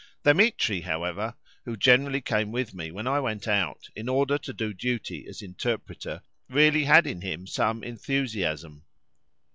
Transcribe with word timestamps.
Dthemetri, 0.25 0.81
however, 0.81 1.35
who 1.63 1.77
generally 1.77 2.21
came 2.21 2.51
with 2.51 2.73
me 2.73 2.89
when 2.89 3.05
I 3.05 3.19
went 3.19 3.47
out, 3.47 3.87
in 3.95 4.09
order 4.09 4.39
to 4.39 4.51
do 4.51 4.73
duty 4.73 5.27
as 5.29 5.43
interpreter, 5.43 6.23
really 6.49 6.85
had 6.85 7.05
in 7.05 7.21
him 7.21 7.45
some 7.45 7.83
enthusiasm. 7.83 8.87